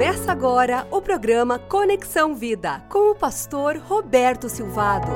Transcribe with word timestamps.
Começa 0.00 0.32
agora 0.32 0.88
o 0.90 1.02
programa 1.02 1.58
Conexão 1.58 2.34
Vida 2.34 2.80
com 2.88 3.10
o 3.10 3.14
pastor 3.14 3.76
Roberto 3.76 4.48
Silvado. 4.48 5.10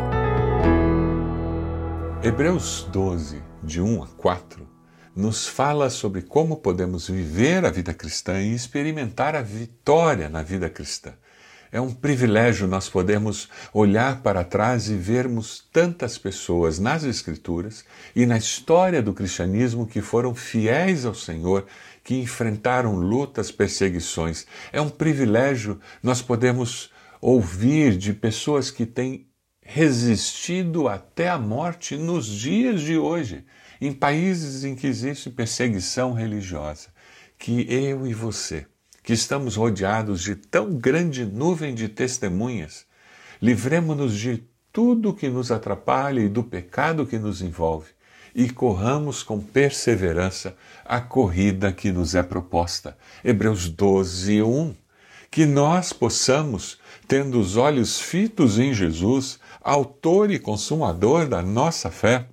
Hebreus 2.23 2.87
12, 2.93 3.43
de 3.63 3.81
1 3.81 4.03
a 4.03 4.09
4, 4.09 4.69
nos 5.17 5.49
fala 5.49 5.89
sobre 5.89 6.21
como 6.21 6.59
podemos 6.59 7.09
viver 7.09 7.65
a 7.65 7.71
vida 7.71 7.95
cristã 7.95 8.43
e 8.43 8.55
experimentar 8.55 9.35
a 9.35 9.41
vitória 9.41 10.29
na 10.29 10.43
vida 10.43 10.69
cristã. 10.69 11.15
É 11.75 11.81
um 11.81 11.93
privilégio 11.93 12.69
nós 12.69 12.89
podermos 12.89 13.49
olhar 13.73 14.23
para 14.23 14.45
trás 14.45 14.89
e 14.89 14.95
vermos 14.95 15.67
tantas 15.73 16.17
pessoas 16.17 16.79
nas 16.79 17.03
Escrituras 17.03 17.85
e 18.15 18.25
na 18.25 18.39
história 18.39 19.03
do 19.03 19.13
cristianismo 19.13 19.85
que 19.85 20.01
foram 20.01 20.37
fiéis 20.37 21.05
ao 21.05 21.15
Senhor, 21.15 21.67
que 22.05 22.15
enfrentaram 22.15 22.95
lutas, 22.95 23.51
perseguições. 23.51 24.47
É 24.73 24.81
um 24.81 24.89
privilégio 24.89 25.81
nós 26.01 26.23
podemos 26.23 26.93
ouvir 27.21 27.97
de 27.97 28.13
pessoas 28.13 28.71
que 28.71 28.87
têm 28.87 29.27
resistido 29.61 30.87
até 30.87 31.29
a 31.29 31.39
morte 31.39 31.97
nos 31.97 32.27
dias 32.27 32.83
de 32.83 32.97
hoje, 32.97 33.45
em 33.81 33.93
países 33.93 34.63
em 34.63 34.77
que 34.77 34.87
existe 34.87 35.29
perseguição 35.29 36.13
religiosa. 36.13 36.91
Que 37.37 37.67
eu 37.69 38.07
e 38.07 38.15
você 38.15 38.65
que 39.05 39.13
estamos 39.13 39.55
rodeados 39.55 40.23
de 40.23 40.35
tão 40.35 40.75
grande 40.75 41.25
nuvem 41.25 41.75
de 41.75 41.89
testemunhas, 41.89 42.87
livremos-nos 43.41 44.19
de 44.19 44.43
tudo 44.73 45.15
que 45.15 45.29
nos 45.29 45.53
atrapalha 45.53 46.21
e 46.21 46.29
do 46.29 46.43
pecado 46.43 47.07
que 47.07 47.19
nos 47.19 47.41
envolve 47.41 47.95
e 48.35 48.51
corramos 48.51 49.23
com 49.23 49.41
perseverança 49.41 50.57
a 50.85 51.01
corrida 51.01 51.73
que 51.73 51.93
nos 51.93 52.15
é 52.15 52.23
proposta. 52.23 52.97
Hebreus 53.23 53.69
12, 53.69 54.43
1. 54.43 54.75
Que 55.31 55.47
nós 55.47 55.93
possamos, 55.93 56.79
tendo 57.07 57.39
os 57.39 57.57
olhos 57.57 58.01
fitos 58.01 58.59
em 58.59 58.73
Jesus, 58.75 59.39
autor 59.61 60.31
e 60.31 60.39
consumador 60.39 61.29
da 61.29 61.43
nossa 61.43 61.91
fé, 61.91 62.27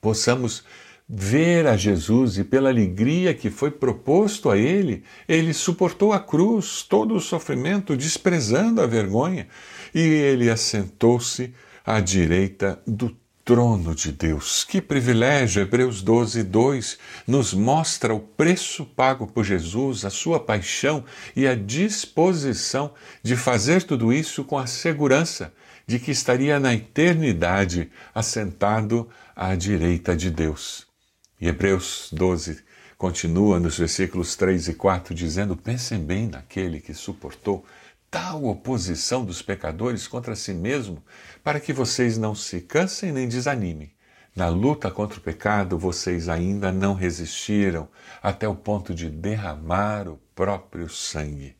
possamos 0.00 0.64
ver 1.12 1.66
a 1.66 1.76
Jesus 1.76 2.38
e 2.38 2.44
pela 2.44 2.68
alegria 2.68 3.34
que 3.34 3.50
foi 3.50 3.68
proposto 3.68 4.48
a 4.48 4.56
ele, 4.56 5.02
ele 5.28 5.52
suportou 5.52 6.12
a 6.12 6.20
cruz, 6.20 6.86
todo 6.88 7.16
o 7.16 7.20
sofrimento, 7.20 7.96
desprezando 7.96 8.80
a 8.80 8.86
vergonha, 8.86 9.48
e 9.92 9.98
ele 9.98 10.48
assentou-se 10.48 11.52
à 11.84 11.98
direita 11.98 12.80
do 12.86 13.16
trono 13.44 13.92
de 13.92 14.12
Deus. 14.12 14.62
Que 14.62 14.80
privilégio! 14.80 15.62
Hebreus 15.62 16.00
12, 16.00 16.44
2 16.44 16.98
nos 17.26 17.52
mostra 17.52 18.14
o 18.14 18.20
preço 18.20 18.84
pago 18.84 19.26
por 19.26 19.42
Jesus, 19.42 20.04
a 20.04 20.10
sua 20.10 20.38
paixão 20.38 21.04
e 21.34 21.44
a 21.44 21.56
disposição 21.56 22.94
de 23.20 23.34
fazer 23.34 23.82
tudo 23.82 24.12
isso 24.12 24.44
com 24.44 24.56
a 24.56 24.68
segurança 24.68 25.52
de 25.88 25.98
que 25.98 26.12
estaria 26.12 26.60
na 26.60 26.72
eternidade 26.72 27.90
assentado 28.14 29.08
à 29.34 29.56
direita 29.56 30.14
de 30.14 30.30
Deus. 30.30 30.89
E 31.40 31.48
Hebreus 31.48 32.10
12 32.12 32.62
continua 32.98 33.58
nos 33.58 33.78
versículos 33.78 34.36
3 34.36 34.68
e 34.68 34.74
4 34.74 35.14
dizendo: 35.14 35.56
Pensem 35.56 35.98
bem 35.98 36.28
naquele 36.28 36.80
que 36.80 36.92
suportou 36.92 37.64
tal 38.10 38.44
oposição 38.44 39.24
dos 39.24 39.40
pecadores 39.40 40.06
contra 40.06 40.36
si 40.36 40.52
mesmo, 40.52 41.02
para 41.42 41.58
que 41.58 41.72
vocês 41.72 42.18
não 42.18 42.34
se 42.34 42.60
cansem 42.60 43.10
nem 43.10 43.26
desanimem. 43.26 43.90
Na 44.36 44.48
luta 44.48 44.90
contra 44.90 45.18
o 45.18 45.22
pecado, 45.22 45.78
vocês 45.78 46.28
ainda 46.28 46.70
não 46.70 46.92
resistiram 46.92 47.88
até 48.22 48.46
o 48.46 48.54
ponto 48.54 48.94
de 48.94 49.08
derramar 49.08 50.08
o 50.08 50.20
próprio 50.34 50.90
sangue. 50.90 51.56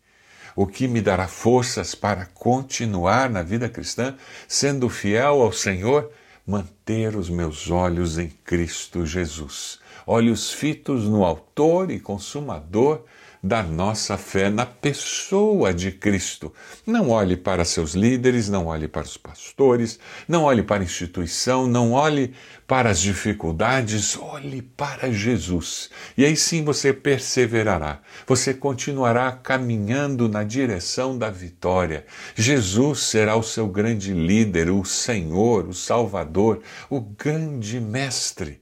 O 0.54 0.66
que 0.66 0.86
me 0.86 1.00
dará 1.00 1.26
forças 1.26 1.94
para 1.94 2.26
continuar 2.26 3.30
na 3.30 3.42
vida 3.42 3.66
cristã, 3.66 4.14
sendo 4.46 4.90
fiel 4.90 5.40
ao 5.40 5.52
Senhor 5.52 6.10
manter 6.50 7.14
os 7.14 7.30
meus 7.30 7.70
olhos 7.70 8.18
em 8.18 8.28
Cristo 8.28 9.06
Jesus, 9.06 9.78
olhos 10.04 10.50
fitos 10.50 11.04
no 11.04 11.24
Autor 11.24 11.92
e 11.92 12.00
Consumador 12.00 13.04
da 13.42 13.62
nossa 13.62 14.18
fé 14.18 14.50
na 14.50 14.66
pessoa 14.66 15.72
de 15.72 15.90
Cristo. 15.90 16.52
Não 16.86 17.08
olhe 17.08 17.36
para 17.36 17.64
seus 17.64 17.94
líderes, 17.94 18.50
não 18.50 18.66
olhe 18.66 18.86
para 18.86 19.02
os 19.02 19.16
pastores, 19.16 19.98
não 20.28 20.44
olhe 20.44 20.62
para 20.62 20.82
a 20.82 20.84
instituição, 20.84 21.66
não 21.66 21.92
olhe 21.92 22.34
para 22.66 22.90
as 22.90 23.00
dificuldades, 23.00 24.16
olhe 24.16 24.60
para 24.60 25.10
Jesus. 25.10 25.90
E 26.16 26.24
aí 26.24 26.36
sim 26.36 26.62
você 26.62 26.92
perseverará, 26.92 28.00
você 28.26 28.52
continuará 28.52 29.32
caminhando 29.32 30.28
na 30.28 30.44
direção 30.44 31.16
da 31.16 31.30
vitória. 31.30 32.04
Jesus 32.36 33.00
será 33.00 33.36
o 33.36 33.42
seu 33.42 33.66
grande 33.66 34.12
líder, 34.12 34.70
o 34.70 34.84
Senhor, 34.84 35.66
o 35.66 35.74
Salvador, 35.74 36.60
o 36.90 37.00
grande 37.00 37.80
Mestre. 37.80 38.60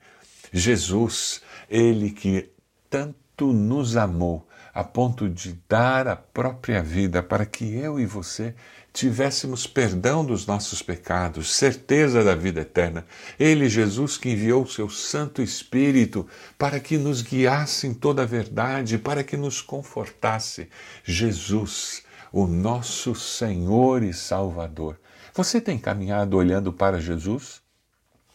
Jesus, 0.52 1.42
ele 1.68 2.10
que 2.10 2.48
tanto 2.88 3.52
nos 3.52 3.96
amou 3.96 4.47
a 4.78 4.84
ponto 4.84 5.28
de 5.28 5.60
dar 5.68 6.06
a 6.06 6.14
própria 6.14 6.80
vida 6.80 7.20
para 7.20 7.44
que 7.44 7.74
eu 7.74 7.98
e 7.98 8.06
você 8.06 8.54
tivéssemos 8.92 9.66
perdão 9.66 10.24
dos 10.24 10.46
nossos 10.46 10.82
pecados, 10.82 11.52
certeza 11.52 12.22
da 12.22 12.36
vida 12.36 12.60
eterna. 12.60 13.04
Ele, 13.40 13.68
Jesus, 13.68 14.16
que 14.16 14.30
enviou 14.30 14.62
o 14.62 14.68
seu 14.68 14.88
Santo 14.88 15.42
Espírito 15.42 16.24
para 16.56 16.78
que 16.78 16.96
nos 16.96 17.22
guiasse 17.22 17.88
em 17.88 17.92
toda 17.92 18.22
a 18.22 18.24
verdade, 18.24 18.98
para 18.98 19.24
que 19.24 19.36
nos 19.36 19.60
confortasse. 19.60 20.68
Jesus, 21.02 22.04
o 22.32 22.46
nosso 22.46 23.16
Senhor 23.16 24.04
e 24.04 24.14
Salvador. 24.14 24.96
Você 25.34 25.60
tem 25.60 25.76
caminhado 25.76 26.36
olhando 26.36 26.72
para 26.72 27.00
Jesus? 27.00 27.60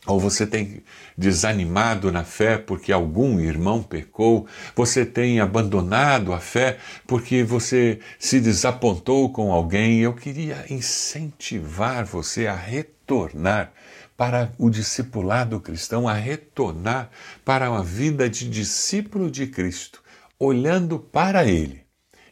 Ou 0.05 0.19
você 0.19 0.45
tem 0.45 0.83
desanimado 1.17 2.11
na 2.11 2.23
fé 2.23 2.57
porque 2.57 2.91
algum 2.91 3.39
irmão 3.39 3.81
pecou, 3.81 4.45
você 4.75 5.05
tem 5.05 5.39
abandonado 5.39 6.33
a 6.33 6.39
fé 6.39 6.77
porque 7.07 7.43
você 7.43 7.99
se 8.19 8.39
desapontou 8.39 9.31
com 9.31 9.51
alguém, 9.51 9.99
eu 9.99 10.13
queria 10.13 10.65
incentivar 10.69 12.05
você 12.05 12.47
a 12.47 12.55
retornar 12.55 13.71
para 14.17 14.51
o 14.57 14.69
discipulado 14.69 15.59
cristão, 15.59 16.07
a 16.07 16.13
retornar 16.13 17.09
para 17.43 17.69
uma 17.71 17.83
vida 17.83 18.29
de 18.29 18.49
discípulo 18.49 19.31
de 19.31 19.47
Cristo, 19.47 20.03
olhando 20.37 20.99
para 20.99 21.45
Ele 21.45 21.82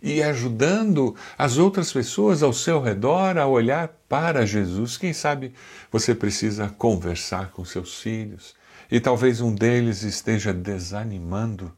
e 0.02 0.24
ajudando 0.24 1.16
as 1.38 1.58
outras 1.58 1.94
pessoas 1.94 2.42
ao 2.42 2.52
seu 2.52 2.82
redor 2.82 3.38
a 3.38 3.46
olhar 3.46 3.90
para 4.10 4.46
Jesus. 4.46 4.98
Quem 4.98 5.14
sabe 5.14 5.54
você 5.92 6.16
precisa 6.16 6.70
conversar 6.70 7.52
com 7.52 7.64
seus 7.64 8.00
filhos 8.00 8.56
e 8.90 9.00
talvez 9.00 9.40
um 9.40 9.54
deles 9.54 10.04
esteja 10.04 10.52
desanimando 10.52 11.72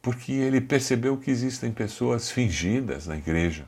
porque 0.00 0.32
ele 0.32 0.60
percebeu 0.60 1.16
que 1.16 1.30
existem 1.30 1.72
pessoas 1.72 2.30
fingidas 2.30 3.06
na 3.06 3.16
igreja. 3.16 3.66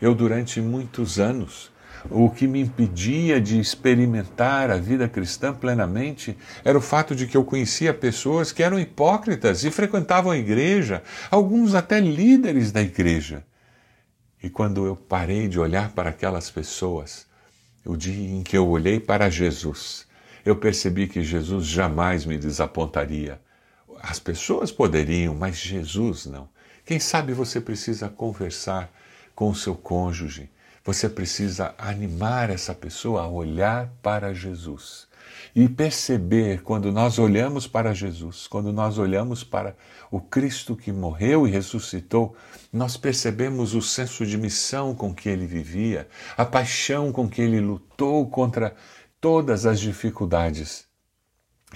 Eu, 0.00 0.14
durante 0.14 0.60
muitos 0.60 1.18
anos, 1.18 1.72
o 2.10 2.28
que 2.30 2.46
me 2.46 2.60
impedia 2.60 3.40
de 3.40 3.58
experimentar 3.58 4.70
a 4.70 4.76
vida 4.76 5.08
cristã 5.08 5.54
plenamente 5.54 6.36
era 6.64 6.76
o 6.76 6.80
fato 6.80 7.14
de 7.14 7.26
que 7.26 7.36
eu 7.36 7.44
conhecia 7.44 7.94
pessoas 7.94 8.52
que 8.52 8.62
eram 8.62 8.78
hipócritas 8.78 9.64
e 9.64 9.70
frequentavam 9.70 10.32
a 10.32 10.36
igreja, 10.36 11.02
alguns 11.30 11.74
até 11.74 12.00
líderes 12.00 12.70
da 12.70 12.82
igreja. 12.82 13.44
E 14.42 14.50
quando 14.50 14.86
eu 14.86 14.94
parei 14.94 15.48
de 15.48 15.58
olhar 15.58 15.92
para 15.92 16.10
aquelas 16.10 16.50
pessoas, 16.50 17.26
o 17.84 17.96
dia 17.96 18.36
em 18.36 18.42
que 18.42 18.56
eu 18.56 18.68
olhei 18.68 19.00
para 19.00 19.30
Jesus, 19.30 20.06
eu 20.44 20.56
percebi 20.56 21.08
que 21.08 21.22
Jesus 21.22 21.66
jamais 21.66 22.26
me 22.26 22.36
desapontaria. 22.36 23.40
As 24.02 24.18
pessoas 24.18 24.70
poderiam, 24.70 25.34
mas 25.34 25.56
Jesus 25.56 26.26
não. 26.26 26.48
Quem 26.84 27.00
sabe 27.00 27.32
você 27.32 27.60
precisa 27.60 28.10
conversar 28.10 28.92
com 29.34 29.48
o 29.48 29.54
seu 29.54 29.74
cônjuge, 29.74 30.50
você 30.84 31.08
precisa 31.08 31.74
animar 31.78 32.50
essa 32.50 32.74
pessoa 32.74 33.22
a 33.22 33.28
olhar 33.28 33.90
para 34.02 34.34
Jesus 34.34 35.08
e 35.56 35.66
perceber 35.66 36.62
quando 36.62 36.92
nós 36.92 37.18
olhamos 37.18 37.66
para 37.66 37.94
Jesus, 37.94 38.46
quando 38.46 38.72
nós 38.72 38.98
olhamos 38.98 39.42
para 39.42 39.74
o 40.10 40.20
Cristo 40.20 40.76
que 40.76 40.92
morreu 40.92 41.46
e 41.46 41.50
ressuscitou, 41.50 42.36
nós 42.72 42.96
percebemos 42.96 43.72
o 43.74 43.80
senso 43.80 44.26
de 44.26 44.36
missão 44.36 44.94
com 44.94 45.14
que 45.14 45.28
ele 45.28 45.46
vivia, 45.46 46.06
a 46.36 46.44
paixão 46.44 47.10
com 47.10 47.28
que 47.28 47.40
ele 47.40 47.60
lutou 47.60 48.28
contra 48.28 48.74
todas 49.20 49.64
as 49.64 49.80
dificuldades. 49.80 50.84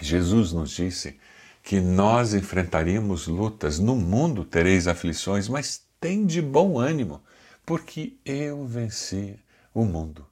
Jesus 0.00 0.52
nos 0.52 0.70
disse 0.70 1.18
que 1.62 1.80
nós 1.80 2.34
enfrentaríamos 2.34 3.26
lutas, 3.26 3.78
no 3.78 3.96
mundo 3.96 4.44
tereis 4.44 4.86
aflições, 4.86 5.48
mas 5.48 5.82
tem 6.00 6.26
de 6.26 6.42
bom 6.42 6.78
ânimo 6.78 7.22
porque 7.68 8.16
eu 8.24 8.64
venci 8.64 9.38
o 9.74 9.84
mundo. 9.84 10.26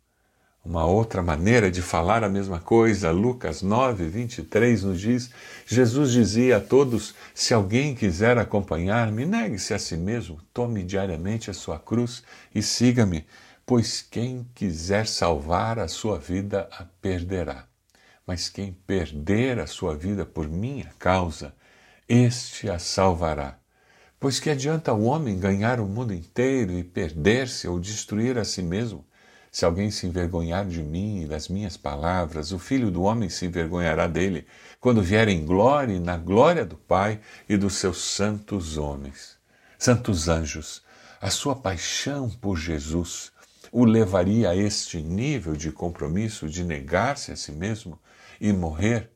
Uma 0.65 0.87
outra 0.87 1.23
maneira 1.23 1.71
de 1.71 1.83
falar 1.83 2.25
a 2.25 2.31
mesma 2.31 2.59
coisa, 2.61 3.11
Lucas 3.11 3.61
9, 3.61 4.09
23 4.09 4.83
nos 4.85 4.99
diz: 4.99 5.31
Jesus 5.67 6.13
dizia 6.13 6.57
a 6.57 6.61
todos: 6.61 7.15
Se 7.35 7.53
alguém 7.53 7.95
quiser 7.95 8.39
acompanhar-me, 8.39 9.27
negue-se 9.27 9.75
a 9.75 9.79
si 9.79 9.99
mesmo, 9.99 10.41
tome 10.55 10.83
diariamente 10.83 11.51
a 11.51 11.53
sua 11.53 11.79
cruz 11.79 12.23
e 12.55 12.63
siga-me, 12.63 13.27
pois 13.67 14.01
quem 14.01 14.47
quiser 14.55 15.07
salvar 15.07 15.79
a 15.79 15.89
sua 15.89 16.19
vida 16.19 16.67
a 16.73 16.87
perderá. 17.03 17.67
Mas 18.27 18.49
quem 18.49 18.73
perder 18.73 19.61
a 19.61 19.67
sua 19.67 19.95
vida 19.95 20.25
por 20.25 20.49
minha 20.49 20.91
causa, 20.99 21.55
este 22.09 22.71
a 22.71 22.79
salvará. 22.79 23.59
Pois 24.19 24.41
que 24.41 24.49
adianta 24.49 24.95
o 24.95 25.05
homem 25.05 25.39
ganhar 25.39 25.79
o 25.79 25.87
mundo 25.87 26.15
inteiro 26.15 26.73
e 26.73 26.83
perder-se 26.83 27.69
ou 27.69 27.79
destruir 27.79 28.39
a 28.39 28.47
si 28.47 28.63
mesmo? 28.63 29.07
Se 29.53 29.67
alguém 29.67 29.91
se 29.91 30.07
envergonhar 30.07 30.67
de 30.67 30.83
mim 30.83 31.23
e 31.23 31.27
das 31.27 31.49
minhas 31.49 31.77
palavras, 31.77 32.51
o 32.51 32.59
filho 32.59 32.91
do 32.91 33.03
homem 33.03 33.29
se 33.29 33.45
envergonhará 33.45 34.07
dele, 34.07 34.47
quando 34.81 35.03
vier 35.03 35.29
em 35.29 35.45
glória 35.45 35.93
e 35.93 36.01
na 36.01 36.17
glória 36.17 36.65
do 36.65 36.77
Pai 36.77 37.21
e 37.47 37.59
dos 37.59 37.75
seus 37.75 37.99
santos 37.99 38.79
homens. 38.79 39.37
Santos 39.79 40.31
anjos, 40.31 40.83
a 41.21 41.29
sua 41.29 41.55
paixão 41.55 42.31
por 42.31 42.57
Jesus 42.57 43.31
o 43.71 43.85
levaria 43.85 44.51
a 44.51 44.57
este 44.57 45.03
nível 45.03 45.55
de 45.55 45.71
compromisso 45.71 46.49
de 46.49 46.65
negar-se 46.65 47.33
a 47.33 47.37
si 47.37 47.53
mesmo 47.53 47.99
e 48.41 48.51
morrer? 48.51 49.11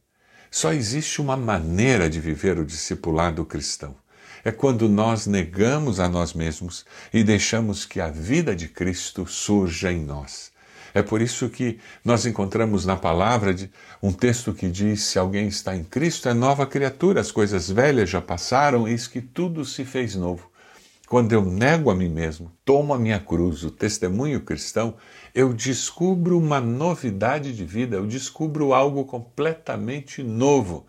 Só 0.50 0.74
existe 0.74 1.22
uma 1.22 1.38
maneira 1.38 2.10
de 2.10 2.20
viver 2.20 2.58
o 2.58 2.66
discipulado 2.66 3.46
cristão 3.46 3.96
é 4.44 4.50
quando 4.50 4.88
nós 4.88 5.26
negamos 5.26 6.00
a 6.00 6.08
nós 6.08 6.32
mesmos 6.32 6.84
e 7.12 7.22
deixamos 7.22 7.84
que 7.84 8.00
a 8.00 8.08
vida 8.08 8.54
de 8.54 8.68
Cristo 8.68 9.26
surja 9.26 9.92
em 9.92 10.04
nós. 10.04 10.50
É 10.92 11.02
por 11.02 11.20
isso 11.20 11.48
que 11.48 11.78
nós 12.04 12.26
encontramos 12.26 12.84
na 12.84 12.96
palavra 12.96 13.54
um 14.02 14.12
texto 14.12 14.52
que 14.52 14.68
diz: 14.68 15.04
se 15.04 15.18
alguém 15.18 15.46
está 15.46 15.76
em 15.76 15.84
Cristo, 15.84 16.28
é 16.28 16.34
nova 16.34 16.66
criatura, 16.66 17.20
as 17.20 17.30
coisas 17.30 17.70
velhas 17.70 18.10
já 18.10 18.20
passaram, 18.20 18.88
eis 18.88 19.06
que 19.06 19.20
tudo 19.20 19.64
se 19.64 19.84
fez 19.84 20.14
novo. 20.16 20.50
Quando 21.06 21.32
eu 21.32 21.44
nego 21.44 21.90
a 21.90 21.94
mim 21.94 22.08
mesmo, 22.08 22.52
tomo 22.64 22.94
a 22.94 22.98
minha 22.98 23.18
cruz, 23.18 23.64
o 23.64 23.70
testemunho 23.70 24.40
cristão, 24.40 24.94
eu 25.34 25.52
descubro 25.52 26.38
uma 26.38 26.60
novidade 26.60 27.52
de 27.52 27.64
vida, 27.64 27.96
eu 27.96 28.06
descubro 28.06 28.72
algo 28.72 29.04
completamente 29.04 30.22
novo 30.22 30.86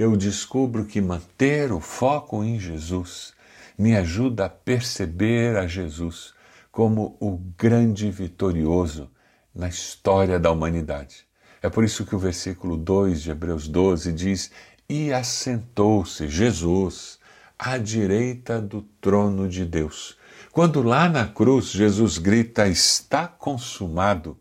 eu 0.00 0.16
descubro 0.16 0.86
que 0.86 0.98
manter 0.98 1.70
o 1.70 1.78
foco 1.78 2.42
em 2.42 2.58
Jesus 2.58 3.34
me 3.76 3.94
ajuda 3.94 4.46
a 4.46 4.48
perceber 4.48 5.58
a 5.58 5.66
Jesus 5.66 6.32
como 6.72 7.18
o 7.20 7.36
grande 7.36 8.10
vitorioso 8.10 9.10
na 9.54 9.68
história 9.68 10.40
da 10.40 10.50
humanidade. 10.50 11.26
É 11.60 11.68
por 11.68 11.84
isso 11.84 12.06
que 12.06 12.16
o 12.16 12.18
versículo 12.18 12.78
2 12.78 13.20
de 13.20 13.30
Hebreus 13.30 13.68
12 13.68 14.10
diz: 14.14 14.50
E 14.88 15.12
assentou-se 15.12 16.26
Jesus 16.28 17.18
à 17.58 17.76
direita 17.76 18.58
do 18.58 18.80
trono 19.02 19.46
de 19.50 19.66
Deus. 19.66 20.16
Quando 20.50 20.82
lá 20.82 21.10
na 21.10 21.26
cruz 21.26 21.66
Jesus 21.66 22.16
grita: 22.16 22.66
Está 22.66 23.28
consumado, 23.28 24.38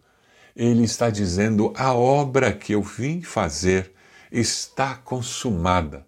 ele 0.55 0.85
está 0.85 1.09
dizendo: 1.09 1.73
A 1.75 1.93
obra 1.93 2.53
que 2.53 2.71
eu 2.71 2.81
vim 2.81 3.21
fazer 3.21 3.98
está 4.31 4.95
consumada. 4.95 6.05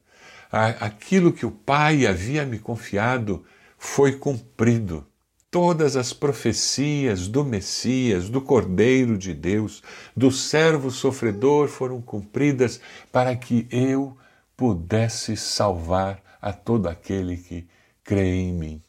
Aquilo 0.52 1.32
que 1.32 1.46
o 1.46 1.52
Pai 1.52 2.06
havia 2.06 2.46
me 2.46 2.60
confiado 2.60 3.46
foi 3.78 4.14
cumprido. 4.14 5.08
Todas 5.50 5.96
as 5.96 6.14
profecias 6.14 7.28
do 7.28 7.44
Messias, 7.44 8.30
do 8.30 8.42
Cordeiro 8.42 9.18
de 9.18 9.34
Deus, 9.34 9.82
do 10.16 10.32
servo 10.32 10.92
sofredor 10.92 11.68
foram 11.68 12.02
cumpridas 12.02 12.80
para 13.12 13.36
que 13.36 13.68
eu 13.70 14.18
pudesse 14.56 15.36
salvar 15.36 16.22
a 16.42 16.54
todo 16.54 16.88
aquele 16.88 17.38
que 17.38 17.68
crê 18.04 18.36
em 18.36 18.54
mim. 18.54 18.82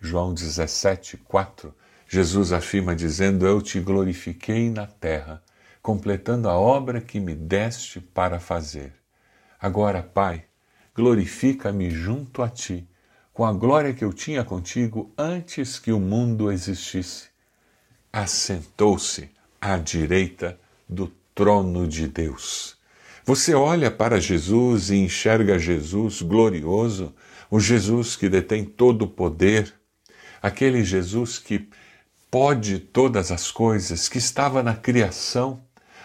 João 0.00 0.34
17, 0.34 1.16
4, 1.18 1.74
Jesus 2.08 2.52
afirma 2.52 2.94
dizendo: 2.94 3.46
Eu 3.46 3.62
te 3.62 3.78
glorifiquei 3.78 4.68
na 4.68 4.86
terra 4.86 5.42
completando 5.82 6.48
a 6.48 6.54
obra 6.54 7.00
que 7.00 7.18
me 7.18 7.34
deste 7.34 8.00
para 8.00 8.38
fazer. 8.38 8.92
Agora, 9.60 10.00
Pai, 10.00 10.44
glorifica-me 10.94 11.90
junto 11.90 12.40
a 12.40 12.48
ti, 12.48 12.88
com 13.32 13.44
a 13.44 13.52
glória 13.52 13.92
que 13.92 14.04
eu 14.04 14.12
tinha 14.12 14.44
contigo 14.44 15.12
antes 15.18 15.80
que 15.80 15.90
o 15.90 15.98
mundo 15.98 16.52
existisse. 16.52 17.28
Assentou-se 18.12 19.28
à 19.60 19.76
direita 19.76 20.58
do 20.88 21.10
trono 21.34 21.88
de 21.88 22.06
Deus. 22.06 22.76
Você 23.24 23.54
olha 23.54 23.90
para 23.90 24.20
Jesus 24.20 24.90
e 24.90 24.96
enxerga 24.96 25.58
Jesus 25.58 26.22
glorioso, 26.22 27.14
o 27.50 27.58
Jesus 27.58 28.14
que 28.14 28.28
detém 28.28 28.64
todo 28.64 29.02
o 29.02 29.08
poder, 29.08 29.72
aquele 30.40 30.84
Jesus 30.84 31.38
que 31.38 31.68
pode 32.30 32.78
todas 32.78 33.30
as 33.30 33.50
coisas, 33.50 34.08
que 34.08 34.18
estava 34.18 34.62
na 34.62 34.74
criação 34.74 35.62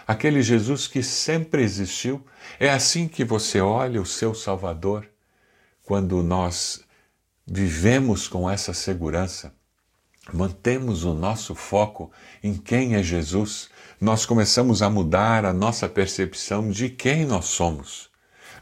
aquele 0.08 0.40
Jesus 0.40 0.86
que 0.86 1.02
sempre 1.02 1.62
existiu. 1.62 2.24
É 2.58 2.70
assim 2.70 3.06
que 3.06 3.22
você 3.22 3.60
olha 3.60 4.00
o 4.00 4.06
seu 4.06 4.34
Salvador 4.34 5.06
quando 5.84 6.22
nós 6.22 6.82
vivemos 7.46 8.26
com 8.26 8.50
essa 8.50 8.72
segurança. 8.72 9.52
Mantemos 10.32 11.04
o 11.04 11.12
nosso 11.12 11.54
foco 11.54 12.10
em 12.42 12.54
quem 12.54 12.94
é 12.94 13.02
Jesus, 13.02 13.68
nós 14.00 14.26
começamos 14.26 14.82
a 14.82 14.90
mudar 14.90 15.44
a 15.44 15.52
nossa 15.52 15.88
percepção 15.88 16.70
de 16.70 16.90
quem 16.90 17.24
nós 17.24 17.46
somos. 17.46 18.10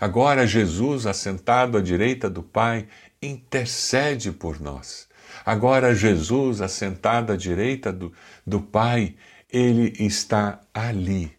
Agora, 0.01 0.47
Jesus, 0.47 1.07
assentado 1.07 1.77
à 1.77 1.83
direita 1.83 2.31
do 2.31 2.43
Pai, 2.43 2.87
intercede 3.21 4.31
por 4.31 4.61
nós. 4.61 5.09
Agora, 5.45 5.95
Jesus, 5.95 6.61
assentado 6.61 7.33
à 7.33 7.37
direita 7.37 7.93
do, 7.93 8.13
do 8.47 8.61
Pai, 8.61 9.17
ele 9.51 9.93
está 9.99 10.61
ali, 10.73 11.36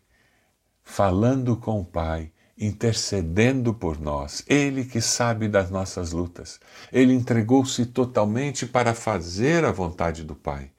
falando 0.88 1.57
com 1.57 1.81
o 1.81 1.86
Pai, 1.86 2.31
intercedendo 2.57 3.74
por 3.74 4.00
nós. 4.00 4.42
Ele 4.48 4.86
que 4.86 5.01
sabe 5.01 5.48
das 5.50 5.69
nossas 5.69 6.13
lutas. 6.13 6.60
Ele 6.92 7.13
entregou-se 7.13 7.86
totalmente 7.88 8.66
para 8.66 8.95
fazer 8.95 9.66
a 9.66 9.72
vontade 9.72 10.24
do 10.24 10.34
Pai. 10.34 10.72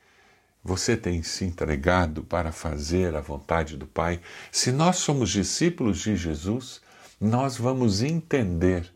Você 0.65 0.97
tem 0.97 1.23
se 1.23 1.45
entregado 1.45 2.25
para 2.25 2.51
fazer 2.51 3.15
a 3.15 3.21
vontade 3.21 3.77
do 3.77 3.87
Pai? 3.87 4.21
Se 4.51 4.73
nós 4.73 4.97
somos 4.97 5.31
discípulos 5.31 6.01
de 6.01 6.17
Jesus, 6.17 6.81
nós 7.21 7.59
vamos 7.59 8.03
entender 8.03 8.91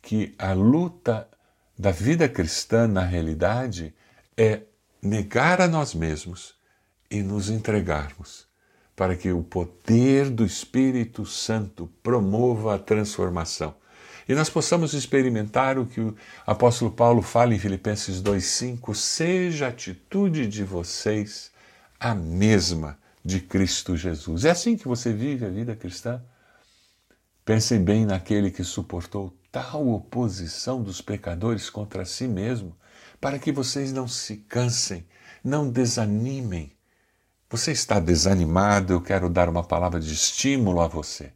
que 0.00 0.34
a 0.38 0.54
luta 0.54 1.28
da 1.78 1.90
vida 1.92 2.26
cristã, 2.26 2.88
na 2.88 3.04
realidade, 3.04 3.94
é 4.36 4.62
negar 5.00 5.60
a 5.60 5.68
nós 5.68 5.94
mesmos 5.94 6.54
e 7.10 7.22
nos 7.22 7.50
entregarmos 7.50 8.53
para 8.96 9.16
que 9.16 9.32
o 9.32 9.42
poder 9.42 10.30
do 10.30 10.44
Espírito 10.44 11.26
Santo 11.26 11.90
promova 12.02 12.74
a 12.74 12.78
transformação. 12.78 13.74
E 14.28 14.34
nós 14.34 14.48
possamos 14.48 14.94
experimentar 14.94 15.78
o 15.78 15.86
que 15.86 16.00
o 16.00 16.16
apóstolo 16.46 16.90
Paulo 16.90 17.20
fala 17.20 17.54
em 17.54 17.58
Filipenses 17.58 18.22
2,5: 18.22 18.94
seja 18.94 19.66
a 19.66 19.68
atitude 19.68 20.46
de 20.46 20.64
vocês 20.64 21.50
a 22.00 22.14
mesma 22.14 22.98
de 23.24 23.40
Cristo 23.40 23.96
Jesus. 23.96 24.44
É 24.44 24.50
assim 24.50 24.76
que 24.76 24.88
você 24.88 25.12
vive 25.12 25.44
a 25.44 25.50
vida 25.50 25.76
cristã? 25.76 26.22
Pensem 27.44 27.82
bem 27.82 28.06
naquele 28.06 28.50
que 28.50 28.64
suportou 28.64 29.36
tal 29.52 29.88
oposição 29.88 30.82
dos 30.82 31.00
pecadores 31.00 31.68
contra 31.68 32.04
si 32.04 32.26
mesmo, 32.26 32.76
para 33.20 33.38
que 33.38 33.52
vocês 33.52 33.92
não 33.92 34.08
se 34.08 34.38
cansem, 34.38 35.06
não 35.42 35.70
desanimem, 35.70 36.72
você 37.48 37.72
está 37.72 38.00
desanimado? 38.00 38.92
Eu 38.92 39.00
quero 39.00 39.28
dar 39.28 39.48
uma 39.48 39.62
palavra 39.62 40.00
de 40.00 40.12
estímulo 40.12 40.80
a 40.80 40.88
você. 40.88 41.32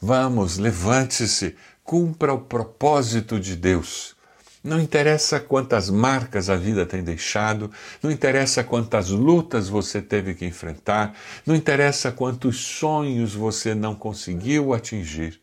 Vamos, 0.00 0.58
levante-se, 0.58 1.56
cumpra 1.84 2.32
o 2.32 2.40
propósito 2.40 3.38
de 3.38 3.54
Deus. 3.54 4.16
Não 4.64 4.80
interessa 4.80 5.40
quantas 5.40 5.90
marcas 5.90 6.48
a 6.48 6.54
vida 6.54 6.86
tem 6.86 7.02
deixado, 7.02 7.70
não 8.00 8.10
interessa 8.10 8.62
quantas 8.62 9.10
lutas 9.10 9.68
você 9.68 10.00
teve 10.00 10.34
que 10.34 10.46
enfrentar, 10.46 11.16
não 11.44 11.54
interessa 11.54 12.12
quantos 12.12 12.60
sonhos 12.60 13.34
você 13.34 13.74
não 13.74 13.94
conseguiu 13.94 14.72
atingir. 14.72 15.40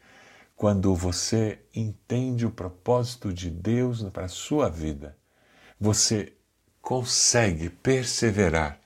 Quando 0.56 0.96
você 0.96 1.60
entende 1.76 2.46
o 2.46 2.52
propósito 2.52 3.34
de 3.34 3.50
Deus 3.50 4.02
para 4.04 4.26
a 4.26 4.30
sua 4.30 4.70
vida, 4.70 5.18
você 5.80 6.34
consegue 6.82 7.70
perseverar 7.70 8.79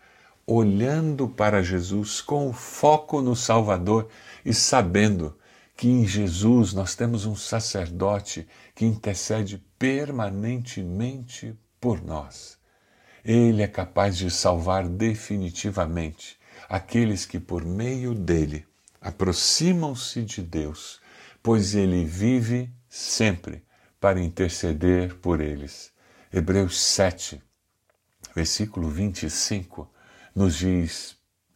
olhando 0.46 1.28
para 1.28 1.64
Jesus 1.64 2.22
com 2.22 2.50
o 2.50 2.54
foco 2.54 3.22
no 3.22 3.36
Salvador 3.36 4.10
e 4.44 4.54
sabendo 4.54 5.38
que 5.76 5.88
em 5.88 6.06
Jesus 6.06 6.74
nós 6.74 6.96
temos 6.96 7.26
um 7.26 7.36
sacerdote 7.36 8.48
que 8.76 8.86
intercede 8.86 9.64
permanentemente 9.80 11.58
por 11.80 12.04
nós. 12.04 12.58
Ele 13.24 13.62
é 13.62 13.68
capaz 13.68 14.18
de 14.18 14.30
salvar 14.30 14.88
definitivamente 14.88 16.38
aqueles 16.70 17.26
que 17.26 17.40
por 17.40 17.64
meio 17.64 18.14
dele 18.14 18.66
aproximam-se 19.02 20.24
de 20.24 20.42
Deus, 20.42 21.00
pois 21.42 21.76
ele 21.76 22.06
vive 22.06 22.70
sempre 22.88 23.64
para 24.00 24.22
interceder 24.22 25.16
por 25.16 25.42
eles. 25.42 25.92
Hebreus 26.32 26.82
7, 26.82 27.42
versículo 28.36 28.90
25, 28.90 29.90
nos 30.36 30.56
diz: 30.56 31.16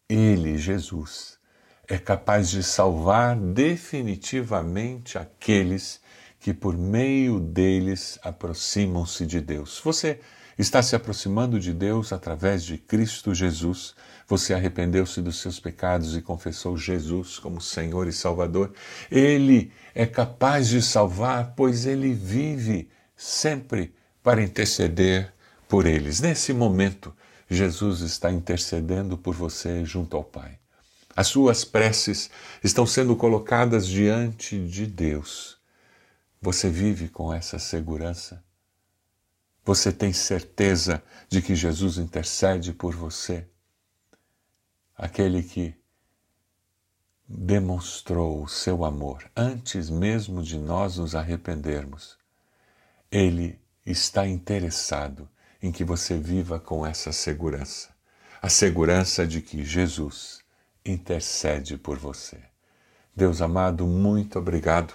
Ele, 0.09 0.57
Jesus, 0.57 1.37
é 1.87 1.97
capaz 1.97 2.49
de 2.49 2.63
salvar 2.63 3.35
definitivamente 3.35 5.17
aqueles 5.17 6.01
que 6.39 6.53
por 6.53 6.77
meio 6.77 7.39
deles 7.39 8.19
aproximam-se 8.21 9.25
de 9.25 9.41
Deus. 9.41 9.81
Você 9.83 10.19
está 10.57 10.81
se 10.81 10.95
aproximando 10.95 11.59
de 11.59 11.73
Deus 11.73 12.11
através 12.11 12.63
de 12.63 12.77
Cristo 12.77 13.33
Jesus. 13.33 13.95
Você 14.27 14.53
arrependeu-se 14.53 15.21
dos 15.21 15.39
seus 15.39 15.59
pecados 15.59 16.15
e 16.15 16.21
confessou 16.21 16.77
Jesus 16.77 17.39
como 17.39 17.61
Senhor 17.61 18.07
e 18.07 18.13
Salvador. 18.13 18.73
Ele 19.09 19.71
é 19.95 20.05
capaz 20.05 20.67
de 20.67 20.81
salvar, 20.81 21.53
pois 21.55 21.85
ele 21.85 22.13
vive 22.13 22.89
sempre 23.15 23.93
para 24.21 24.41
interceder 24.41 25.33
por 25.67 25.85
eles. 25.85 26.19
Nesse 26.19 26.53
momento, 26.53 27.13
Jesus 27.49 28.01
está 28.01 28.31
intercedendo 28.31 29.17
por 29.17 29.33
você 29.33 29.85
junto 29.85 30.17
ao 30.17 30.23
Pai. 30.23 30.59
As 31.15 31.27
suas 31.27 31.63
preces 31.63 32.29
estão 32.63 32.85
sendo 32.85 33.15
colocadas 33.15 33.87
diante 33.87 34.67
de 34.67 34.85
Deus. 34.85 35.57
Você 36.41 36.69
vive 36.69 37.09
com 37.09 37.33
essa 37.33 37.57
segurança? 37.57 38.43
Você 39.65 39.91
tem 39.91 40.13
certeza 40.13 41.01
de 41.27 41.41
que 41.41 41.55
Jesus 41.55 41.97
intercede 41.97 42.71
por 42.71 42.95
você? 42.95 43.47
Aquele 44.95 45.41
que 45.41 45.73
demonstrou 47.27 48.43
o 48.43 48.47
seu 48.47 48.85
amor 48.85 49.29
antes 49.35 49.89
mesmo 49.89 50.41
de 50.41 50.57
nós 50.57 50.97
nos 50.97 51.15
arrependermos. 51.15 52.17
Ele 53.11 53.59
está 53.85 54.27
interessado 54.27 55.29
em 55.61 55.71
que 55.71 55.83
você 55.83 56.17
viva 56.17 56.59
com 56.59 56.85
essa 56.85 57.11
segurança 57.11 57.97
a 58.41 58.49
segurança 58.49 59.25
de 59.25 59.41
que 59.41 59.63
Jesus 59.63 60.39
intercede 60.85 61.77
por 61.77 61.97
você. 61.97 62.37
Deus 63.15 63.41
amado, 63.41 63.85
muito 63.85 64.39
obrigado 64.39 64.93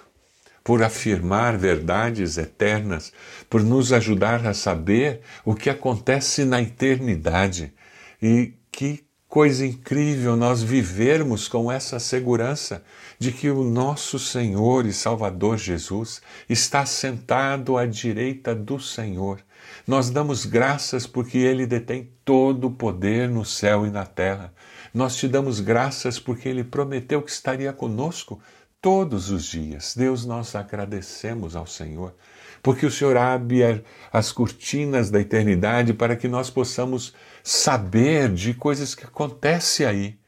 por 0.62 0.82
afirmar 0.82 1.58
verdades 1.58 2.38
eternas, 2.38 3.12
por 3.50 3.62
nos 3.62 3.92
ajudar 3.92 4.46
a 4.46 4.54
saber 4.54 5.20
o 5.44 5.54
que 5.54 5.68
acontece 5.68 6.44
na 6.44 6.62
eternidade 6.62 7.74
e 8.22 8.54
que 8.70 9.04
coisa 9.28 9.66
incrível 9.66 10.36
nós 10.36 10.62
vivermos 10.62 11.48
com 11.48 11.72
essa 11.72 11.98
segurança 11.98 12.84
de 13.18 13.32
que 13.32 13.50
o 13.50 13.64
nosso 13.64 14.18
Senhor 14.18 14.86
e 14.86 14.92
Salvador 14.92 15.58
Jesus 15.58 16.22
está 16.48 16.86
sentado 16.86 17.76
à 17.76 17.84
direita 17.86 18.54
do 18.54 18.78
Senhor. 18.78 19.42
Nós 19.86 20.10
damos 20.10 20.44
graças 20.44 21.06
porque 21.06 21.38
Ele 21.38 21.66
detém 21.66 22.10
todo 22.24 22.68
o 22.68 22.70
poder 22.70 23.28
no 23.28 23.44
céu 23.44 23.86
e 23.86 23.90
na 23.90 24.06
terra. 24.06 24.52
Nós 24.94 25.16
te 25.16 25.26
damos 25.26 25.60
graças 25.60 26.18
porque 26.18 26.48
Ele 26.48 26.62
prometeu 26.62 27.22
que 27.22 27.30
estaria 27.30 27.72
conosco 27.72 28.40
todos 28.80 29.30
os 29.30 29.44
dias. 29.44 29.94
Deus, 29.96 30.26
nós 30.26 30.54
agradecemos 30.56 31.54
ao 31.54 31.66
Senhor, 31.66 32.14
porque 32.62 32.84
o 32.84 32.90
Senhor 32.90 33.16
abre 33.16 33.84
as 34.12 34.32
cortinas 34.32 35.10
da 35.10 35.20
eternidade 35.20 35.94
para 35.94 36.16
que 36.16 36.26
nós 36.26 36.50
possamos 36.50 37.14
saber 37.42 38.32
de 38.32 38.52
coisas 38.52 38.94
que 38.94 39.04
acontecem 39.04 39.86
aí. 39.86 40.18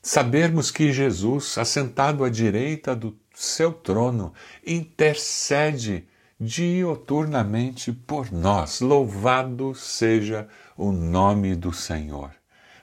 Sabermos 0.00 0.70
que 0.70 0.92
Jesus, 0.92 1.58
assentado 1.58 2.22
à 2.22 2.30
direita 2.30 2.94
do 2.94 3.18
seu 3.34 3.72
trono, 3.72 4.32
intercede 4.64 6.06
dioturnamente 6.38 7.92
por 7.92 8.30
nós. 8.32 8.80
Louvado 8.80 9.74
seja 9.74 10.48
o 10.76 10.92
nome 10.92 11.54
do 11.54 11.72
Senhor. 11.72 12.30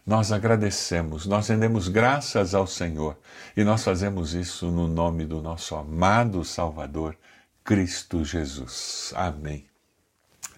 Nós 0.06 0.32
agradecemos, 0.34 1.26
nós 1.26 1.48
rendemos 1.48 1.88
graças 1.88 2.54
ao 2.54 2.68
Senhor 2.68 3.18
e 3.56 3.64
nós 3.64 3.84
fazemos 3.84 4.34
isso 4.34 4.70
no 4.70 4.86
nome 4.88 5.26
do 5.26 5.42
nosso 5.42 5.76
amado 5.76 6.44
Salvador, 6.44 7.16
Cristo 7.64 8.26
Jesus. 8.26 9.14
Amém. 9.16 9.66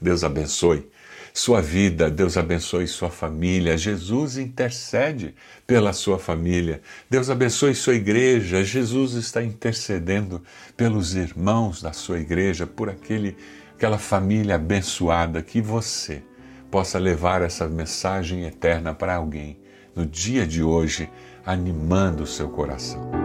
Deus 0.02 0.24
abençoe 0.24 0.90
sua 1.38 1.62
vida, 1.62 2.10
Deus 2.10 2.38
abençoe 2.38 2.88
sua 2.88 3.10
família. 3.10 3.78
Jesus 3.78 4.38
intercede 4.38 5.36
pela 5.68 5.92
sua 5.92 6.18
família. 6.18 6.82
Deus 7.10 7.30
abençoe 7.30 7.76
sua 7.76 7.96
igreja. 7.96 8.64
Jesus 8.64 9.16
está 9.16 9.44
intercedendo 9.44 10.42
pelos 10.78 11.14
irmãos 11.14 11.82
da 11.82 11.92
sua 11.92 12.22
igreja, 12.22 12.66
por 12.66 12.90
aquele, 12.90 13.36
aquela 13.76 13.98
família 13.98 14.56
abençoada 14.56 15.42
que 15.42 15.60
você 15.60 16.24
possa 16.72 16.98
levar 16.98 17.42
essa 17.42 17.68
mensagem 17.68 18.46
eterna 18.46 18.94
para 18.94 19.16
alguém 19.16 19.60
no 19.94 20.06
dia 20.06 20.48
de 20.48 20.64
hoje, 20.64 21.10
animando 21.46 22.24
o 22.24 22.28
seu 22.28 22.48
coração. 22.48 23.25